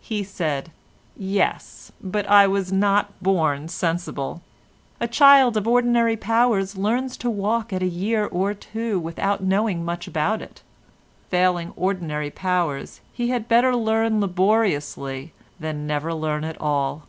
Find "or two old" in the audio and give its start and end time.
8.24-9.02